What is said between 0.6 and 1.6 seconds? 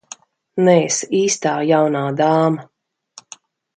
Neesi īstā